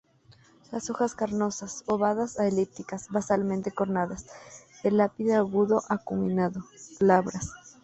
Las 0.71 0.89
hojas 0.89 1.13
carnosas, 1.13 1.83
ovadas 1.85 2.39
a 2.39 2.47
elípticas, 2.47 3.09
basalmente 3.09 3.71
cordadas, 3.71 4.25
el 4.81 4.99
ápice 4.99 5.35
agudo 5.35 5.83
a 5.89 5.93
acuminado, 5.93 6.65
glabras. 6.99 7.51